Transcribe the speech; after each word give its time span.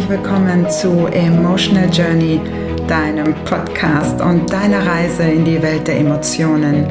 herzlich 0.00 0.18
willkommen 0.18 0.70
zu 0.70 1.06
Emotional 1.08 1.88
Journey, 1.90 2.40
deinem 2.86 3.34
Podcast 3.44 4.20
und 4.20 4.50
deiner 4.50 4.86
Reise 4.86 5.24
in 5.24 5.44
die 5.44 5.60
Welt 5.60 5.86
der 5.86 5.98
Emotionen. 5.98 6.86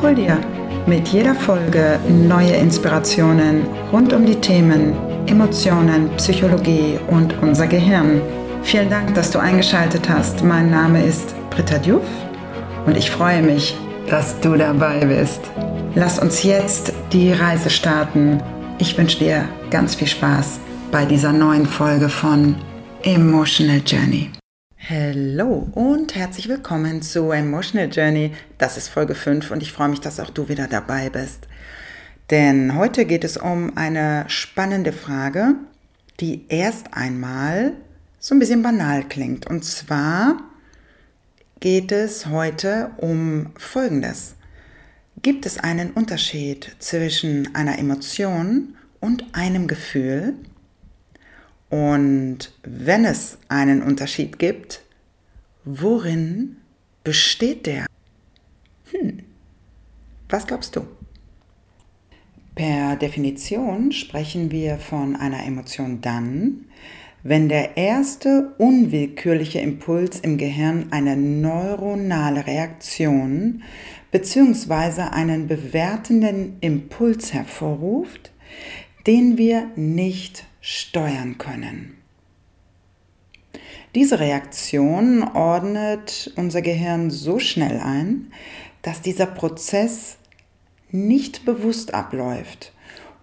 Hol 0.00 0.14
dir 0.14 0.38
mit 0.86 1.08
jeder 1.08 1.34
Folge 1.34 1.98
neue 2.08 2.52
Inspirationen 2.52 3.66
rund 3.90 4.12
um 4.12 4.24
die 4.24 4.36
Themen 4.36 4.94
Emotionen, 5.26 6.08
Psychologie 6.18 7.00
und 7.08 7.34
unser 7.42 7.66
Gehirn. 7.66 8.20
Vielen 8.62 8.90
Dank, 8.90 9.14
dass 9.14 9.32
du 9.32 9.40
eingeschaltet 9.40 10.08
hast. 10.08 10.44
Mein 10.44 10.70
Name 10.70 11.04
ist 11.04 11.34
Britta 11.50 11.78
Diouf 11.78 12.06
und 12.86 12.96
ich 12.96 13.10
freue 13.10 13.42
mich, 13.42 13.76
dass 14.08 14.38
du 14.40 14.54
dabei 14.54 15.04
bist. 15.04 15.40
Lass 15.96 16.20
uns 16.20 16.44
jetzt 16.44 16.92
die 17.12 17.32
Reise 17.32 17.70
starten. 17.70 18.40
Ich 18.78 18.96
wünsche 18.96 19.18
dir 19.18 19.48
ganz 19.70 19.96
viel 19.96 20.08
Spaß 20.08 20.61
bei 20.92 21.06
dieser 21.06 21.32
neuen 21.32 21.64
Folge 21.64 22.10
von 22.10 22.54
Emotional 23.02 23.80
Journey. 23.84 24.30
Hallo 24.90 25.66
und 25.72 26.14
herzlich 26.14 26.50
willkommen 26.50 27.00
zu 27.00 27.30
Emotional 27.30 27.88
Journey. 27.90 28.32
Das 28.58 28.76
ist 28.76 28.88
Folge 28.88 29.14
5 29.14 29.50
und 29.52 29.62
ich 29.62 29.72
freue 29.72 29.88
mich, 29.88 30.02
dass 30.02 30.20
auch 30.20 30.28
du 30.28 30.50
wieder 30.50 30.68
dabei 30.68 31.08
bist. 31.08 31.48
Denn 32.28 32.76
heute 32.76 33.06
geht 33.06 33.24
es 33.24 33.38
um 33.38 33.74
eine 33.74 34.26
spannende 34.28 34.92
Frage, 34.92 35.54
die 36.20 36.44
erst 36.50 36.92
einmal 36.92 37.72
so 38.18 38.34
ein 38.34 38.38
bisschen 38.38 38.62
banal 38.62 39.02
klingt. 39.04 39.46
Und 39.46 39.64
zwar 39.64 40.42
geht 41.60 41.90
es 41.90 42.26
heute 42.26 42.90
um 42.98 43.46
Folgendes. 43.56 44.34
Gibt 45.22 45.46
es 45.46 45.56
einen 45.56 45.92
Unterschied 45.92 46.76
zwischen 46.80 47.54
einer 47.54 47.78
Emotion 47.78 48.76
und 49.00 49.24
einem 49.32 49.68
Gefühl? 49.68 50.34
Und 51.72 52.52
wenn 52.64 53.06
es 53.06 53.38
einen 53.48 53.82
Unterschied 53.82 54.38
gibt, 54.38 54.82
worin 55.64 56.58
besteht 57.02 57.64
der? 57.64 57.86
Hm, 58.90 59.20
was 60.28 60.46
glaubst 60.46 60.76
du? 60.76 60.82
Per 62.54 62.96
Definition 62.96 63.90
sprechen 63.90 64.50
wir 64.50 64.76
von 64.76 65.16
einer 65.16 65.46
Emotion 65.46 66.02
dann, 66.02 66.66
wenn 67.22 67.48
der 67.48 67.78
erste 67.78 68.52
unwillkürliche 68.58 69.60
Impuls 69.60 70.20
im 70.20 70.36
Gehirn 70.36 70.88
eine 70.90 71.16
neuronale 71.16 72.46
Reaktion 72.46 73.62
bzw. 74.10 75.04
einen 75.10 75.48
bewertenden 75.48 76.58
Impuls 76.60 77.32
hervorruft, 77.32 78.30
den 79.06 79.38
wir 79.38 79.70
nicht 79.74 80.44
steuern 80.62 81.36
können. 81.36 81.98
Diese 83.94 84.18
Reaktion 84.18 85.22
ordnet 85.22 86.32
unser 86.36 86.62
Gehirn 86.62 87.10
so 87.10 87.38
schnell 87.38 87.78
ein, 87.78 88.32
dass 88.80 89.02
dieser 89.02 89.26
Prozess 89.26 90.16
nicht 90.90 91.44
bewusst 91.44 91.92
abläuft 91.92 92.72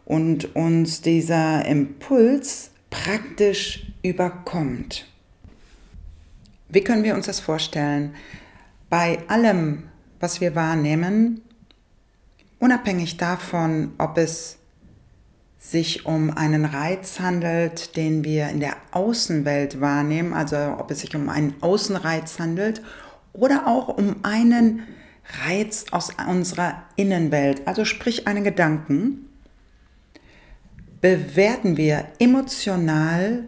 und 0.06 0.56
uns 0.56 1.02
dieser 1.02 1.66
Impuls 1.66 2.70
praktisch 2.92 3.88
überkommt. 4.04 5.08
Wie 6.68 6.84
können 6.84 7.04
wir 7.04 7.16
uns 7.16 7.26
das 7.26 7.40
vorstellen? 7.40 8.14
Bei 8.90 9.20
allem, 9.28 9.90
was 10.20 10.40
wir 10.40 10.54
wahrnehmen, 10.54 11.42
unabhängig 12.60 13.18
davon, 13.18 13.94
ob 13.98 14.18
es 14.20 14.59
sich 15.60 16.06
um 16.06 16.32
einen 16.32 16.64
Reiz 16.64 17.20
handelt, 17.20 17.98
den 17.98 18.24
wir 18.24 18.48
in 18.48 18.62
der 18.62 18.78
Außenwelt 18.92 19.82
wahrnehmen, 19.82 20.34
also 20.34 20.56
ob 20.80 20.90
es 20.90 21.02
sich 21.02 21.16
um 21.16 21.28
einen 21.28 21.54
Außenreiz 21.62 22.40
handelt 22.40 22.82
oder 23.34 23.68
auch 23.68 23.90
um 23.90 24.16
einen 24.24 24.84
Reiz 25.46 25.86
aus 25.92 26.12
unserer 26.28 26.84
Innenwelt, 26.96 27.68
also 27.68 27.86
sprich 27.86 28.26
einen 28.26 28.44
Gedanken, 28.44 29.30
bewerten 31.02 31.78
wir 31.78 32.06
emotional 32.20 33.44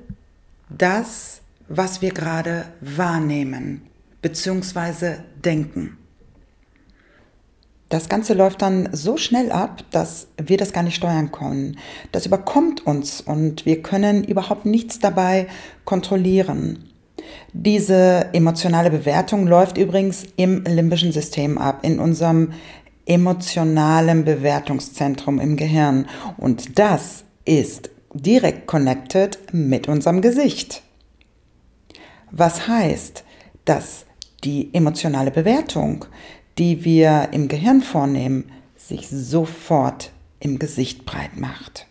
das, 0.69 1.41
was 1.67 2.01
wir 2.01 2.11
gerade 2.11 2.65
wahrnehmen 2.81 3.81
bzw. 4.21 5.15
denken. 5.43 5.97
Das 7.91 8.07
Ganze 8.07 8.33
läuft 8.33 8.61
dann 8.61 8.87
so 8.93 9.17
schnell 9.17 9.51
ab, 9.51 9.83
dass 9.91 10.27
wir 10.41 10.55
das 10.55 10.71
gar 10.71 10.81
nicht 10.81 10.95
steuern 10.95 11.33
können. 11.33 11.77
Das 12.13 12.25
überkommt 12.25 12.87
uns 12.87 13.19
und 13.19 13.65
wir 13.65 13.81
können 13.81 14.23
überhaupt 14.23 14.65
nichts 14.65 14.99
dabei 14.99 15.47
kontrollieren. 15.83 16.85
Diese 17.51 18.29
emotionale 18.31 18.91
Bewertung 18.91 19.45
läuft 19.45 19.77
übrigens 19.77 20.23
im 20.37 20.63
limbischen 20.63 21.11
System 21.11 21.57
ab, 21.57 21.79
in 21.81 21.99
unserem 21.99 22.53
emotionalen 23.05 24.23
Bewertungszentrum 24.23 25.41
im 25.41 25.57
Gehirn. 25.57 26.07
Und 26.37 26.79
das 26.79 27.25
ist 27.43 27.89
direkt 28.13 28.67
connected 28.67 29.37
mit 29.51 29.89
unserem 29.89 30.21
Gesicht. 30.21 30.81
Was 32.31 32.69
heißt, 32.69 33.25
dass 33.65 34.05
die 34.45 34.73
emotionale 34.73 35.31
Bewertung 35.31 36.05
die 36.57 36.83
wir 36.83 37.29
im 37.31 37.47
Gehirn 37.47 37.81
vornehmen, 37.81 38.51
sich 38.75 39.07
sofort 39.09 40.11
im 40.39 40.59
Gesicht 40.59 41.05
breit 41.05 41.37
macht. 41.37 41.87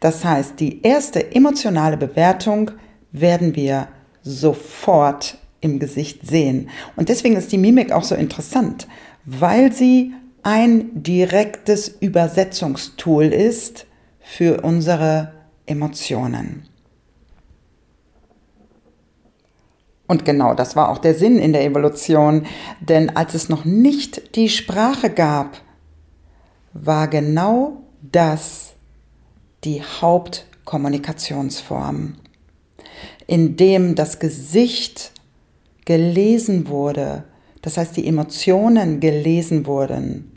Das 0.00 0.24
heißt, 0.24 0.60
die 0.60 0.82
erste 0.82 1.34
emotionale 1.34 1.96
Bewertung 1.96 2.70
werden 3.12 3.54
wir 3.56 3.88
sofort 4.22 5.38
im 5.60 5.78
Gesicht 5.78 6.26
sehen. 6.26 6.70
Und 6.96 7.08
deswegen 7.08 7.36
ist 7.36 7.52
die 7.52 7.58
Mimik 7.58 7.92
auch 7.92 8.04
so 8.04 8.14
interessant, 8.14 8.86
weil 9.24 9.72
sie 9.72 10.12
ein 10.42 11.02
direktes 11.02 11.88
Übersetzungstool 11.88 13.24
ist 13.24 13.86
für 14.20 14.62
unsere 14.62 15.32
Emotionen. 15.66 16.68
Und 20.08 20.24
genau 20.24 20.54
das 20.54 20.74
war 20.74 20.88
auch 20.88 20.98
der 20.98 21.14
Sinn 21.14 21.38
in 21.38 21.52
der 21.52 21.64
Evolution, 21.64 22.46
denn 22.80 23.14
als 23.14 23.34
es 23.34 23.48
noch 23.48 23.64
nicht 23.64 24.34
die 24.34 24.48
Sprache 24.48 25.10
gab, 25.10 25.60
war 26.72 27.06
genau 27.08 27.82
das 28.00 28.72
die 29.64 29.82
Hauptkommunikationsform, 29.82 32.14
in 33.26 33.56
dem 33.56 33.94
das 33.94 34.18
Gesicht 34.18 35.12
gelesen 35.84 36.68
wurde, 36.68 37.24
das 37.62 37.76
heißt 37.76 37.96
die 37.96 38.06
Emotionen 38.06 39.00
gelesen 39.00 39.66
wurden, 39.66 40.32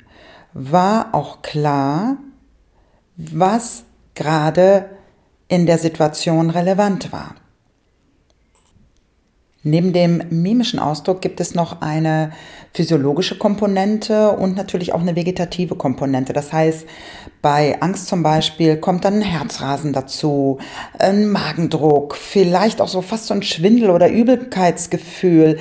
war 0.53 1.15
auch 1.15 1.41
klar, 1.41 2.17
was 3.15 3.85
gerade 4.15 4.89
in 5.47 5.65
der 5.65 5.77
Situation 5.77 6.49
relevant 6.49 7.13
war. 7.13 7.35
Neben 9.63 9.93
dem 9.93 10.23
mimischen 10.31 10.79
Ausdruck 10.79 11.21
gibt 11.21 11.39
es 11.39 11.53
noch 11.53 11.81
eine 11.81 12.31
physiologische 12.73 13.37
Komponente 13.37 14.31
und 14.31 14.55
natürlich 14.55 14.91
auch 14.91 15.01
eine 15.01 15.15
vegetative 15.15 15.75
Komponente. 15.75 16.33
Das 16.33 16.51
heißt, 16.51 16.87
bei 17.43 17.79
Angst 17.79 18.07
zum 18.07 18.23
Beispiel 18.23 18.77
kommt 18.77 19.05
dann 19.05 19.15
ein 19.15 19.21
Herzrasen 19.21 19.93
dazu, 19.93 20.57
ein 20.97 21.29
Magendruck, 21.29 22.15
vielleicht 22.15 22.81
auch 22.81 22.87
so 22.87 23.03
fast 23.03 23.27
so 23.27 23.35
ein 23.35 23.43
Schwindel 23.43 23.91
oder 23.91 24.09
Übelkeitsgefühl, 24.09 25.59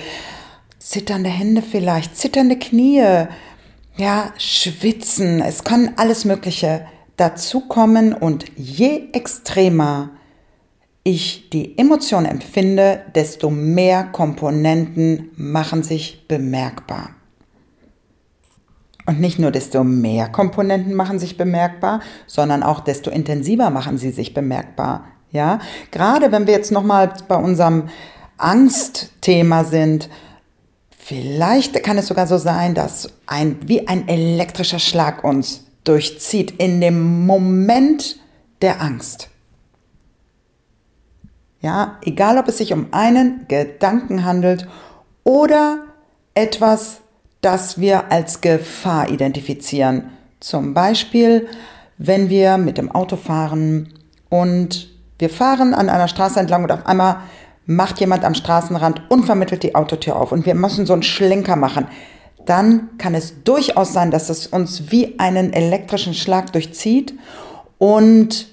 zitternde 0.79 1.29
Hände 1.29 1.61
vielleicht, 1.61 2.17
zitternde 2.17 2.59
Knie, 2.59 3.27
ja, 3.97 4.33
schwitzen. 4.39 5.43
Es 5.43 5.63
kann 5.63 5.93
alles 5.97 6.25
Mögliche 6.25 6.87
dazukommen 7.19 8.15
und 8.15 8.47
je 8.57 9.11
extremer 9.13 10.09
ich 11.03 11.49
die 11.51 11.79
Emotion 11.79 12.25
empfinde, 12.25 13.03
desto 13.15 13.51
mehr 13.51 14.05
Komponenten 14.05 15.31
machen 15.37 15.83
sich 15.83 16.27
bemerkbar. 16.29 17.11
Und 19.07 19.19
nicht 19.19 19.39
nur 19.39 19.51
desto 19.51 19.83
mehr 19.83 20.29
Komponenten 20.29 20.95
machen 20.95 21.19
sich 21.19 21.37
bemerkbar, 21.37 22.01
sondern 22.27 22.63
auch 22.63 22.81
desto 22.81 23.11
intensiver 23.11 23.71
machen 23.71 23.99
sie 23.99 24.11
sich 24.11 24.35
bemerkbar. 24.35 25.07
Ja, 25.33 25.61
gerade 25.91 26.33
wenn 26.33 26.47
wir 26.47 26.55
jetzt 26.55 26.73
nochmal 26.73 27.13
bei 27.29 27.37
unserem 27.37 27.89
Angstthema 28.37 29.65
sind, 29.65 30.11
vielleicht 30.91 31.83
kann 31.83 31.99
es 31.99 32.09
sogar 32.09 32.27
so 32.27 32.37
sein, 32.37 32.75
dass 32.75 33.09
ein, 33.27 33.57
wie 33.67 33.89
ein 33.89 34.07
elektrischer 34.07 34.79
Schlag 34.79 35.25
uns 35.25 35.65
durchzieht 35.85 36.53
in 36.61 36.81
dem 36.81 37.27
Moment 37.27 38.19
der 38.61 38.83
Angst. 38.83 39.30
Ja, 41.61 41.99
egal 42.03 42.39
ob 42.39 42.49
es 42.49 42.59
sich 42.59 42.73
um 42.73 42.87
einen 42.93 43.47
Gedanken 43.49 44.25
handelt 44.25 44.67
oder 45.25 45.85
etwas, 46.35 47.01
das 47.41 47.81
wir 47.81 48.11
als 48.11 48.41
Gefahr 48.41 49.11
identifizieren. 49.11 50.11
Zum 50.41 50.73
Beispiel, 50.75 51.49
wenn 51.99 52.31
wir 52.31 52.57
mit 52.57 52.79
dem 52.79 52.91
Auto 52.91 53.17
fahren 53.17 53.93
und 54.31 54.91
Wir 55.21 55.29
fahren 55.29 55.75
an 55.75 55.91
einer 55.91 56.09
Straße 56.09 56.41
entlang 56.41 56.65
und 56.65 56.73
auf 56.73 56.87
einmal 56.87 57.19
macht 57.67 58.01
jemand 58.01 58.25
am 58.25 58.35
Straßenrand 58.35 59.03
unvermittelt 59.11 59.63
die 59.63 59.75
Autotür 59.75 60.17
auf 60.17 60.33
und 60.33 60.47
wir 60.47 60.55
müssen 60.55 60.87
so 60.87 60.95
einen 60.95 61.03
Schlenker 61.03 61.57
machen. 61.57 61.87
Dann 62.47 62.89
kann 62.97 63.15
es 63.15 63.45
durchaus 63.45 63.93
sein, 63.93 64.11
dass 64.11 64.31
es 64.31 64.47
uns 64.47 64.91
wie 64.91 65.19
einen 65.19 65.53
elektrischen 65.53 66.15
Schlag 66.15 66.53
durchzieht 66.53 67.13
und 67.77 68.49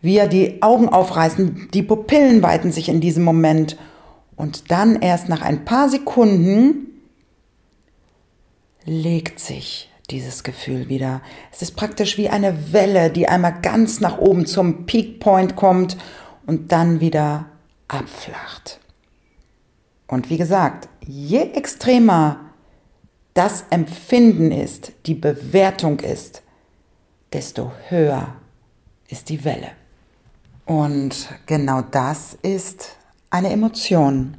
wir 0.00 0.26
die 0.26 0.62
Augen 0.62 0.88
aufreißen, 0.88 1.68
die 1.72 1.82
Pupillen 1.82 2.42
weiten 2.42 2.72
sich 2.72 2.88
in 2.88 3.00
diesem 3.00 3.24
Moment 3.24 3.76
und 4.36 4.70
dann 4.70 5.00
erst 5.00 5.28
nach 5.28 5.42
ein 5.42 5.64
paar 5.64 5.88
Sekunden 5.88 6.86
legt 8.84 9.40
sich 9.40 9.90
dieses 10.10 10.42
Gefühl 10.42 10.88
wieder. 10.88 11.20
Es 11.52 11.60
ist 11.60 11.72
praktisch 11.72 12.16
wie 12.16 12.28
eine 12.28 12.72
Welle, 12.72 13.10
die 13.10 13.28
einmal 13.28 13.60
ganz 13.60 14.00
nach 14.00 14.18
oben 14.18 14.46
zum 14.46 14.86
Peak 14.86 15.20
Point 15.20 15.56
kommt 15.56 15.98
und 16.46 16.72
dann 16.72 17.00
wieder 17.00 17.46
abflacht. 17.88 18.80
Und 20.06 20.30
wie 20.30 20.38
gesagt, 20.38 20.88
je 21.04 21.40
extremer 21.40 22.40
das 23.34 23.64
Empfinden 23.70 24.50
ist, 24.50 24.92
die 25.06 25.14
Bewertung 25.14 26.00
ist, 26.00 26.42
desto 27.32 27.72
höher 27.88 28.34
ist 29.08 29.28
die 29.28 29.44
Welle. 29.44 29.72
Und 30.68 31.28
genau 31.46 31.80
das 31.80 32.36
ist 32.42 32.98
eine 33.30 33.48
Emotion. 33.48 34.36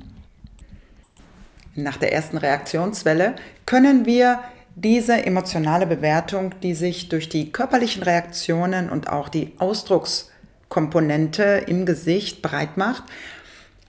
Nach 1.73 1.97
der 1.97 2.13
ersten 2.13 2.37
Reaktionswelle 2.37 3.35
können 3.65 4.05
wir 4.05 4.39
diese 4.75 5.25
emotionale 5.25 5.87
Bewertung, 5.87 6.53
die 6.61 6.75
sich 6.75 7.09
durch 7.09 7.29
die 7.29 7.51
körperlichen 7.51 8.03
Reaktionen 8.03 8.91
und 8.91 9.09
auch 9.09 9.27
die 9.27 9.53
Ausdruckskomponente 9.57 11.63
im 11.65 11.87
Gesicht 11.87 12.43
breit 12.43 12.77
macht, 12.77 13.05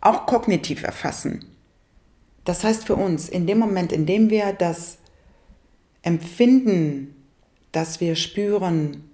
auch 0.01 0.25
kognitiv 0.25 0.83
erfassen. 0.83 1.45
Das 2.47 2.65
heißt 2.65 2.87
für 2.87 2.97
uns, 2.97 3.29
in 3.29 3.47
dem 3.47 3.59
Moment, 3.59 3.93
in 3.93 4.07
dem 4.07 4.31
wir 4.31 4.55
das 4.55 4.97
Empfinden, 6.01 7.15
das 7.71 8.01
wir 8.01 8.17
spüren, 8.17 9.10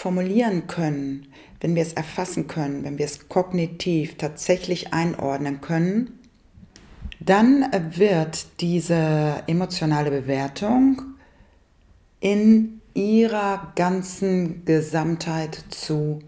formulieren 0.00 0.66
können, 0.66 1.26
wenn 1.60 1.74
wir 1.74 1.82
es 1.82 1.92
erfassen 1.92 2.46
können, 2.46 2.84
wenn 2.84 2.96
wir 2.96 3.04
es 3.04 3.28
kognitiv 3.28 4.16
tatsächlich 4.16 4.94
einordnen 4.94 5.60
können, 5.60 6.18
dann 7.20 7.66
wird 7.96 8.46
diese 8.60 9.42
emotionale 9.46 10.10
Bewertung 10.10 11.02
in 12.18 12.80
ihrer 12.94 13.72
ganzen 13.76 14.64
Gesamtheit 14.64 15.62
zu 15.68 16.20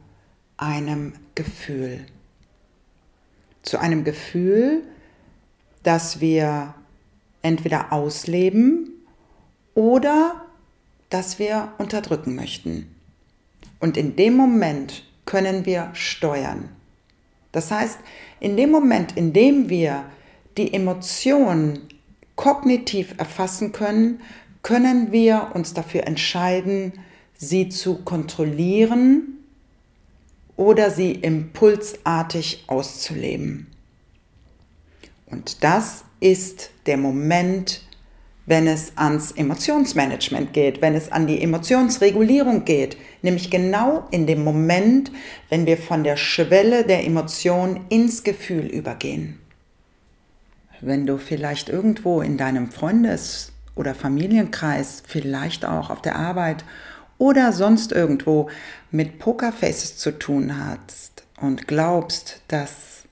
einem 0.58 1.14
Gefühl. 1.34 2.04
Zu 3.62 3.78
einem 3.78 4.04
Gefühl, 4.04 4.82
das 5.82 6.20
wir 6.20 6.74
entweder 7.40 7.90
ausleben 7.90 8.90
oder 9.74 10.44
das 11.08 11.38
wir 11.38 11.72
unterdrücken 11.78 12.34
möchten. 12.34 12.94
Und 13.82 13.96
in 13.96 14.14
dem 14.14 14.36
Moment 14.36 15.02
können 15.24 15.66
wir 15.66 15.90
steuern. 15.92 16.68
Das 17.50 17.72
heißt, 17.72 17.98
in 18.38 18.56
dem 18.56 18.70
Moment, 18.70 19.16
in 19.16 19.32
dem 19.32 19.68
wir 19.68 20.04
die 20.56 20.72
Emotion 20.72 21.80
kognitiv 22.36 23.12
erfassen 23.18 23.72
können, 23.72 24.20
können 24.62 25.10
wir 25.10 25.50
uns 25.54 25.74
dafür 25.74 26.06
entscheiden, 26.06 26.92
sie 27.34 27.70
zu 27.70 27.96
kontrollieren 27.96 29.38
oder 30.56 30.92
sie 30.92 31.10
impulsartig 31.10 32.62
auszuleben. 32.68 33.66
Und 35.26 35.64
das 35.64 36.04
ist 36.20 36.70
der 36.86 36.98
Moment, 36.98 37.82
wenn 38.46 38.66
es 38.66 38.92
ans 38.96 39.32
Emotionsmanagement 39.32 40.52
geht, 40.52 40.82
wenn 40.82 40.94
es 40.94 41.12
an 41.12 41.26
die 41.26 41.42
Emotionsregulierung 41.42 42.64
geht, 42.64 42.96
nämlich 43.22 43.50
genau 43.50 44.06
in 44.10 44.26
dem 44.26 44.42
Moment, 44.42 45.12
wenn 45.48 45.66
wir 45.66 45.76
von 45.76 46.02
der 46.02 46.16
Schwelle 46.16 46.84
der 46.84 47.06
Emotion 47.06 47.80
ins 47.88 48.24
Gefühl 48.24 48.66
übergehen. 48.66 49.38
Wenn 50.80 51.06
du 51.06 51.18
vielleicht 51.18 51.68
irgendwo 51.68 52.20
in 52.20 52.36
deinem 52.36 52.70
Freundes- 52.72 53.52
oder 53.76 53.94
Familienkreis, 53.94 55.02
vielleicht 55.06 55.64
auch 55.64 55.90
auf 55.90 56.02
der 56.02 56.16
Arbeit 56.16 56.64
oder 57.18 57.52
sonst 57.52 57.92
irgendwo 57.92 58.50
mit 58.90 59.20
Pokerfaces 59.20 59.96
zu 59.96 60.18
tun 60.18 60.58
hast 60.58 61.22
und 61.40 61.68
glaubst, 61.68 62.42
dass 62.48 63.04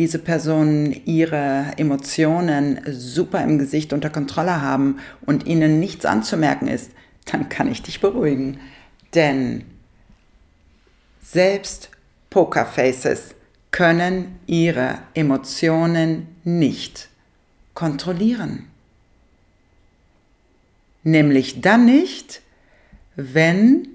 diese 0.00 0.18
Personen 0.18 0.98
ihre 1.04 1.74
Emotionen 1.76 2.80
super 2.90 3.44
im 3.44 3.58
Gesicht 3.58 3.92
unter 3.92 4.08
Kontrolle 4.08 4.62
haben 4.62 4.98
und 5.26 5.46
ihnen 5.46 5.78
nichts 5.78 6.06
anzumerken 6.06 6.68
ist, 6.68 6.92
dann 7.26 7.50
kann 7.50 7.70
ich 7.70 7.82
dich 7.82 8.00
beruhigen. 8.00 8.58
Denn 9.14 9.66
selbst 11.22 11.90
Pokerfaces 12.30 13.34
können 13.72 14.40
ihre 14.46 15.00
Emotionen 15.12 16.28
nicht 16.44 17.10
kontrollieren. 17.74 18.68
Nämlich 21.02 21.60
dann 21.60 21.84
nicht, 21.84 22.40
wenn 23.16 23.86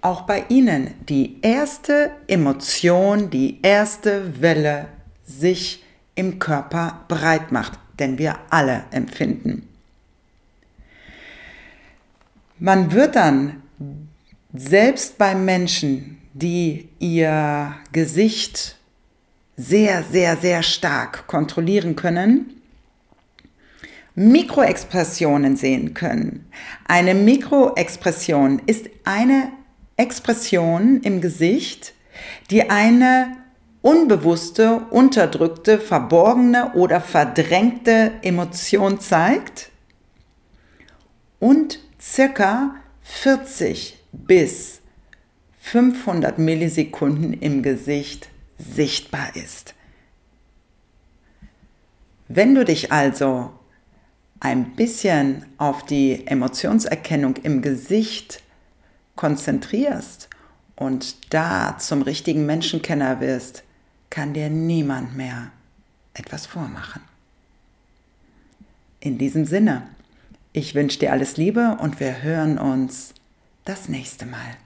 auch 0.00 0.22
bei 0.22 0.46
Ihnen 0.48 0.94
die 1.06 1.36
erste 1.42 2.12
Emotion, 2.28 3.28
die 3.28 3.58
erste 3.62 4.40
Welle 4.40 4.86
sich 5.28 5.84
im 6.14 6.38
Körper 6.38 7.04
breit 7.06 7.52
macht, 7.52 7.78
denn 7.98 8.18
wir 8.18 8.36
alle 8.50 8.84
empfinden. 8.90 9.68
Man 12.58 12.90
wird 12.92 13.14
dann 13.14 13.62
selbst 14.52 15.18
bei 15.18 15.34
Menschen, 15.34 16.18
die 16.32 16.88
ihr 16.98 17.74
Gesicht 17.92 18.76
sehr, 19.56 20.02
sehr, 20.02 20.36
sehr 20.36 20.62
stark 20.62 21.26
kontrollieren 21.26 21.94
können, 21.94 22.54
Mikroexpressionen 24.14 25.56
sehen 25.56 25.94
können. 25.94 26.50
Eine 26.88 27.14
Mikroexpression 27.14 28.60
ist 28.66 28.86
eine 29.04 29.52
Expression 29.96 31.00
im 31.02 31.20
Gesicht, 31.20 31.92
die 32.50 32.68
eine 32.68 33.36
unbewusste, 33.88 34.80
unterdrückte, 34.90 35.78
verborgene 35.78 36.74
oder 36.74 37.00
verdrängte 37.00 38.12
Emotion 38.20 39.00
zeigt 39.00 39.70
und 41.40 41.78
circa 41.98 42.74
40 43.00 43.98
bis 44.12 44.82
500 45.60 46.38
Millisekunden 46.38 47.32
im 47.32 47.62
Gesicht 47.62 48.28
sichtbar 48.58 49.34
ist. 49.34 49.74
Wenn 52.28 52.54
du 52.54 52.66
dich 52.66 52.92
also 52.92 53.52
ein 54.38 54.76
bisschen 54.76 55.46
auf 55.56 55.86
die 55.86 56.26
Emotionserkennung 56.26 57.36
im 57.36 57.62
Gesicht 57.62 58.42
konzentrierst 59.16 60.28
und 60.76 61.32
da 61.32 61.78
zum 61.78 62.02
richtigen 62.02 62.44
Menschenkenner 62.44 63.20
wirst, 63.20 63.64
kann 64.10 64.34
dir 64.34 64.48
niemand 64.48 65.16
mehr 65.16 65.50
etwas 66.14 66.46
vormachen. 66.46 67.02
In 69.00 69.18
diesem 69.18 69.44
Sinne, 69.44 69.82
ich 70.52 70.74
wünsche 70.74 70.98
dir 70.98 71.12
alles 71.12 71.36
Liebe 71.36 71.76
und 71.80 72.00
wir 72.00 72.22
hören 72.22 72.58
uns 72.58 73.14
das 73.64 73.88
nächste 73.88 74.26
Mal. 74.26 74.56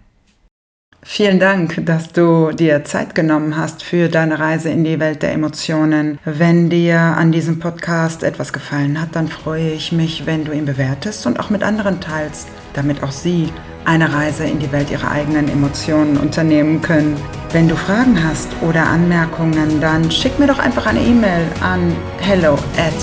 Vielen 1.04 1.40
Dank, 1.40 1.84
dass 1.84 2.12
du 2.12 2.52
dir 2.52 2.84
Zeit 2.84 3.16
genommen 3.16 3.56
hast 3.56 3.82
für 3.82 4.08
deine 4.08 4.38
Reise 4.38 4.70
in 4.70 4.84
die 4.84 5.00
Welt 5.00 5.22
der 5.22 5.32
Emotionen. 5.32 6.20
Wenn 6.24 6.70
dir 6.70 6.98
an 7.00 7.32
diesem 7.32 7.58
Podcast 7.58 8.22
etwas 8.22 8.52
gefallen 8.52 9.00
hat, 9.00 9.16
dann 9.16 9.26
freue 9.26 9.72
ich 9.72 9.90
mich, 9.90 10.26
wenn 10.26 10.44
du 10.44 10.52
ihn 10.52 10.64
bewertest 10.64 11.26
und 11.26 11.40
auch 11.40 11.50
mit 11.50 11.64
anderen 11.64 12.00
teilst, 12.00 12.46
damit 12.74 13.02
auch 13.02 13.10
sie 13.10 13.52
eine 13.84 14.14
Reise 14.14 14.44
in 14.44 14.60
die 14.60 14.70
Welt 14.70 14.92
ihrer 14.92 15.10
eigenen 15.10 15.48
Emotionen 15.48 16.16
unternehmen 16.16 16.80
können. 16.82 17.16
Wenn 17.52 17.68
du 17.68 17.76
Fragen 17.76 18.16
hast 18.24 18.48
oder 18.62 18.86
Anmerkungen, 18.86 19.78
dann 19.78 20.10
schick 20.10 20.38
mir 20.38 20.46
doch 20.46 20.58
einfach 20.58 20.86
eine 20.86 21.00
E-Mail 21.00 21.46
an 21.60 21.94
hello 22.18 22.54
at 22.54 22.94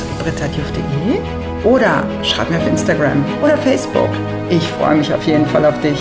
oder 1.64 2.04
schreib 2.24 2.50
mir 2.50 2.58
auf 2.58 2.68
Instagram 2.68 3.24
oder 3.44 3.56
Facebook. 3.58 4.10
Ich 4.50 4.68
freue 4.70 4.96
mich 4.96 5.14
auf 5.14 5.24
jeden 5.28 5.46
Fall 5.46 5.66
auf 5.66 5.80
dich. 5.82 6.00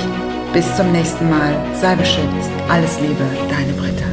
Bis 0.54 0.74
zum 0.76 0.90
nächsten 0.92 1.28
Mal. 1.28 1.52
Sei 1.74 1.94
beschützt. 1.94 2.50
Alles 2.70 2.98
Liebe, 3.00 3.24
deine 3.50 3.74
Britta. 3.74 4.06